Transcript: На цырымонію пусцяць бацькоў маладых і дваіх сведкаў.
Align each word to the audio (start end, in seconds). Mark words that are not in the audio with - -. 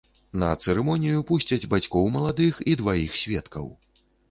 На 0.43 0.47
цырымонію 0.63 1.19
пусцяць 1.33 1.69
бацькоў 1.75 2.09
маладых 2.17 2.53
і 2.73 2.77
дваіх 2.83 3.21
сведкаў. 3.23 3.73